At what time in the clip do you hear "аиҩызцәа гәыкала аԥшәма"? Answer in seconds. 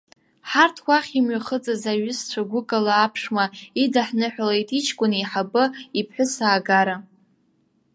1.91-3.45